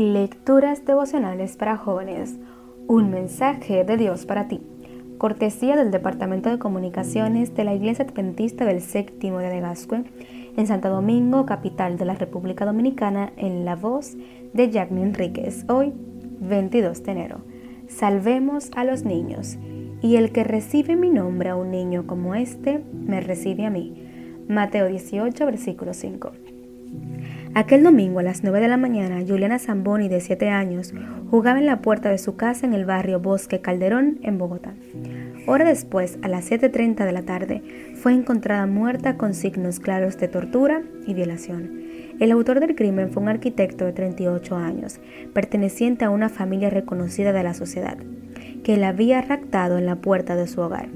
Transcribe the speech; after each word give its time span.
Lecturas 0.00 0.86
devocionales 0.86 1.58
para 1.58 1.76
jóvenes. 1.76 2.38
Un 2.86 3.10
mensaje 3.10 3.84
de 3.84 3.98
Dios 3.98 4.24
para 4.24 4.48
ti. 4.48 4.62
Cortesía 5.18 5.76
del 5.76 5.90
Departamento 5.90 6.48
de 6.48 6.58
Comunicaciones 6.58 7.54
de 7.54 7.64
la 7.64 7.74
Iglesia 7.74 8.06
Adventista 8.06 8.64
del 8.64 8.80
Séptimo 8.80 9.40
de 9.40 9.60
Gascue 9.60 10.04
en 10.56 10.66
Santo 10.66 10.88
Domingo, 10.88 11.44
capital 11.44 11.98
de 11.98 12.06
la 12.06 12.14
República 12.14 12.64
Dominicana, 12.64 13.34
en 13.36 13.66
la 13.66 13.76
voz 13.76 14.16
de 14.54 14.70
Jacqueline 14.70 15.08
Enríquez. 15.08 15.66
Hoy, 15.68 15.92
22 16.40 17.02
de 17.02 17.12
enero. 17.12 17.40
Salvemos 17.86 18.70
a 18.76 18.84
los 18.84 19.04
niños. 19.04 19.58
Y 20.00 20.16
el 20.16 20.32
que 20.32 20.44
recibe 20.44 20.96
mi 20.96 21.10
nombre 21.10 21.50
a 21.50 21.56
un 21.56 21.70
niño 21.70 22.06
como 22.06 22.34
este, 22.34 22.82
me 22.94 23.20
recibe 23.20 23.66
a 23.66 23.70
mí. 23.70 24.02
Mateo 24.48 24.86
18, 24.88 25.44
versículo 25.44 25.92
5. 25.92 26.32
Aquel 27.52 27.82
domingo 27.82 28.20
a 28.20 28.22
las 28.22 28.44
9 28.44 28.60
de 28.60 28.68
la 28.68 28.76
mañana, 28.76 29.24
Juliana 29.26 29.58
Zamboni, 29.58 30.08
de 30.08 30.20
7 30.20 30.50
años, 30.50 30.94
jugaba 31.30 31.58
en 31.58 31.66
la 31.66 31.82
puerta 31.82 32.08
de 32.08 32.18
su 32.18 32.36
casa 32.36 32.64
en 32.64 32.74
el 32.74 32.84
barrio 32.84 33.18
Bosque 33.18 33.60
Calderón, 33.60 34.20
en 34.22 34.38
Bogotá. 34.38 34.74
Hora 35.48 35.64
después, 35.64 36.16
a 36.22 36.28
las 36.28 36.48
7.30 36.48 37.04
de 37.04 37.12
la 37.12 37.22
tarde, 37.22 37.62
fue 37.96 38.12
encontrada 38.12 38.66
muerta 38.66 39.16
con 39.16 39.34
signos 39.34 39.80
claros 39.80 40.16
de 40.18 40.28
tortura 40.28 40.82
y 41.08 41.14
violación. 41.14 41.80
El 42.20 42.30
autor 42.30 42.60
del 42.60 42.76
crimen 42.76 43.10
fue 43.10 43.22
un 43.22 43.28
arquitecto 43.28 43.84
de 43.84 43.94
38 43.94 44.56
años, 44.56 45.00
perteneciente 45.32 46.04
a 46.04 46.10
una 46.10 46.28
familia 46.28 46.70
reconocida 46.70 47.32
de 47.32 47.42
la 47.42 47.54
sociedad, 47.54 47.96
que 48.62 48.76
la 48.76 48.90
había 48.90 49.22
raptado 49.22 49.76
en 49.76 49.86
la 49.86 49.96
puerta 49.96 50.36
de 50.36 50.46
su 50.46 50.60
hogar. 50.60 50.88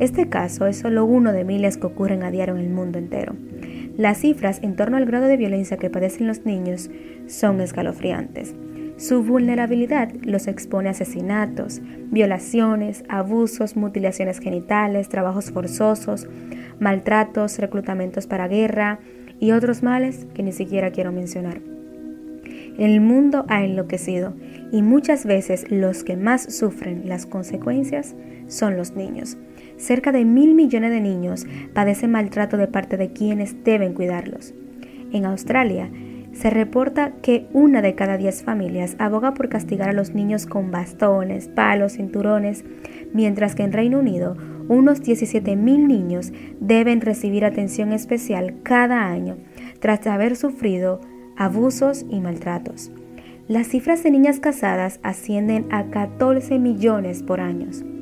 Este 0.00 0.28
caso 0.28 0.66
es 0.66 0.78
solo 0.78 1.04
uno 1.04 1.32
de 1.32 1.44
miles 1.44 1.76
que 1.76 1.86
ocurren 1.86 2.24
a 2.24 2.32
diario 2.32 2.56
en 2.56 2.62
el 2.62 2.70
mundo 2.70 2.98
entero. 2.98 3.36
Las 3.96 4.18
cifras 4.18 4.60
en 4.62 4.74
torno 4.74 4.96
al 4.96 5.04
grado 5.04 5.26
de 5.26 5.36
violencia 5.36 5.76
que 5.76 5.90
padecen 5.90 6.26
los 6.26 6.44
niños 6.46 6.90
son 7.26 7.60
escalofriantes. 7.60 8.54
Su 8.96 9.22
vulnerabilidad 9.22 10.12
los 10.22 10.46
expone 10.46 10.88
a 10.88 10.92
asesinatos, 10.92 11.80
violaciones, 12.10 13.04
abusos, 13.08 13.76
mutilaciones 13.76 14.38
genitales, 14.38 15.08
trabajos 15.08 15.50
forzosos, 15.50 16.28
maltratos, 16.78 17.58
reclutamientos 17.58 18.26
para 18.26 18.48
guerra 18.48 19.00
y 19.40 19.52
otros 19.52 19.82
males 19.82 20.26
que 20.34 20.42
ni 20.42 20.52
siquiera 20.52 20.90
quiero 20.90 21.12
mencionar. 21.12 21.60
El 22.78 23.00
mundo 23.00 23.44
ha 23.48 23.64
enloquecido 23.64 24.34
y 24.70 24.82
muchas 24.82 25.26
veces 25.26 25.70
los 25.70 26.04
que 26.04 26.16
más 26.16 26.54
sufren 26.54 27.08
las 27.08 27.26
consecuencias 27.26 28.14
son 28.46 28.76
los 28.76 28.92
niños. 28.92 29.36
Cerca 29.82 30.12
de 30.12 30.24
mil 30.24 30.54
millones 30.54 30.92
de 30.92 31.00
niños 31.00 31.44
padecen 31.74 32.12
maltrato 32.12 32.56
de 32.56 32.68
parte 32.68 32.96
de 32.96 33.12
quienes 33.12 33.64
deben 33.64 33.94
cuidarlos. 33.94 34.54
En 35.10 35.24
Australia, 35.24 35.90
se 36.32 36.50
reporta 36.50 37.14
que 37.20 37.48
una 37.52 37.82
de 37.82 37.96
cada 37.96 38.16
diez 38.16 38.44
familias 38.44 38.94
aboga 39.00 39.34
por 39.34 39.48
castigar 39.48 39.88
a 39.88 39.92
los 39.92 40.14
niños 40.14 40.46
con 40.46 40.70
bastones, 40.70 41.48
palos, 41.48 41.94
cinturones, 41.94 42.64
mientras 43.12 43.56
que 43.56 43.64
en 43.64 43.72
Reino 43.72 43.98
Unido 43.98 44.36
unos 44.68 45.02
17 45.02 45.56
mil 45.56 45.88
niños 45.88 46.32
deben 46.60 47.00
recibir 47.00 47.44
atención 47.44 47.92
especial 47.92 48.54
cada 48.62 49.08
año 49.08 49.36
tras 49.80 50.06
haber 50.06 50.36
sufrido 50.36 51.00
abusos 51.36 52.06
y 52.08 52.20
maltratos. 52.20 52.92
Las 53.48 53.66
cifras 53.66 54.04
de 54.04 54.12
niñas 54.12 54.38
casadas 54.38 55.00
ascienden 55.02 55.66
a 55.72 55.90
14 55.90 56.60
millones 56.60 57.24
por 57.24 57.40
año. 57.40 58.01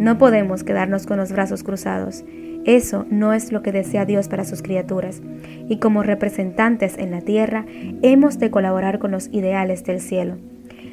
No 0.00 0.16
podemos 0.16 0.64
quedarnos 0.64 1.04
con 1.04 1.18
los 1.18 1.30
brazos 1.30 1.62
cruzados. 1.62 2.24
Eso 2.64 3.04
no 3.10 3.34
es 3.34 3.52
lo 3.52 3.60
que 3.60 3.70
desea 3.70 4.06
Dios 4.06 4.28
para 4.28 4.46
sus 4.46 4.62
criaturas. 4.62 5.20
Y 5.68 5.76
como 5.76 6.02
representantes 6.02 6.96
en 6.96 7.10
la 7.10 7.20
tierra, 7.20 7.66
hemos 8.00 8.38
de 8.38 8.50
colaborar 8.50 8.98
con 8.98 9.10
los 9.10 9.28
ideales 9.28 9.84
del 9.84 10.00
cielo. 10.00 10.38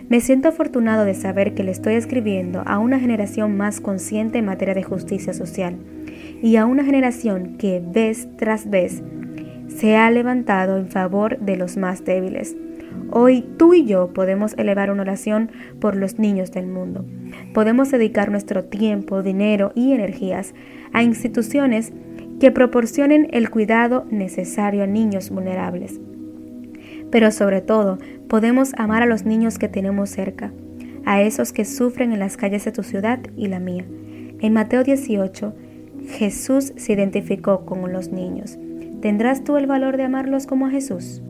Me 0.10 0.20
siento 0.20 0.50
afortunado 0.50 1.06
de 1.06 1.14
saber 1.14 1.54
que 1.54 1.64
le 1.64 1.72
estoy 1.72 1.94
escribiendo 1.94 2.64
a 2.66 2.80
una 2.80 3.00
generación 3.00 3.56
más 3.56 3.80
consciente 3.80 4.40
en 4.40 4.46
materia 4.46 4.74
de 4.74 4.84
justicia 4.84 5.34
social 5.34 5.78
y 6.42 6.58
a 6.58 6.66
una 6.66 6.84
generación 6.84 7.56
que 7.58 7.82
vez 7.82 8.28
tras 8.36 8.70
vez 8.70 9.04
se 9.70 9.96
ha 9.96 10.12
levantado 10.12 10.78
en 10.78 10.90
favor 10.90 11.40
de 11.40 11.56
los 11.56 11.78
más 11.78 12.04
débiles. 12.04 12.58
Hoy 13.10 13.46
tú 13.58 13.74
y 13.74 13.86
yo 13.86 14.12
podemos 14.12 14.54
elevar 14.58 14.92
una 14.92 15.04
oración 15.04 15.50
por 15.80 15.96
los 15.96 16.20
niños 16.20 16.52
del 16.52 16.68
mundo. 16.68 17.06
Podemos 17.54 17.92
dedicar 17.92 18.32
nuestro 18.32 18.66
tiempo, 18.66 19.24
dinero 19.24 19.72
y 19.76 19.94
energías 19.94 20.54
a 20.94 21.04
instituciones 21.04 21.94
que 22.40 22.52
proporcionen 22.52 23.28
el 23.32 23.50
cuidado 23.50 24.06
necesario 24.12 24.84
a 24.84 24.88
niños 24.88 25.30
vulnerables. 25.30 26.00
Pero 27.10 27.32
sobre 27.32 27.62
todo, 27.62 27.98
podemos 28.28 28.74
amar 28.78 29.02
a 29.02 29.08
los 29.08 29.26
niños 29.26 29.58
que 29.58 29.70
tenemos 29.70 30.10
cerca, 30.10 30.52
a 31.06 31.22
esos 31.22 31.54
que 31.54 31.66
sufren 31.66 32.12
en 32.12 32.20
las 32.20 32.38
calles 32.38 32.66
de 32.66 32.72
tu 32.72 32.84
ciudad 32.84 33.20
y 33.36 33.48
la 33.48 33.60
mía. 33.60 33.86
En 34.40 34.54
Mateo 34.54 34.84
18, 34.84 35.56
Jesús 36.10 36.74
se 36.76 36.94
identificó 36.94 37.66
con 37.66 37.92
los 37.92 38.12
niños. 38.12 38.58
¿Tendrás 39.02 39.44
tú 39.44 39.58
el 39.58 39.68
valor 39.68 39.98
de 39.98 40.04
amarlos 40.04 40.48
como 40.48 40.68
a 40.68 40.70
Jesús? 40.70 41.22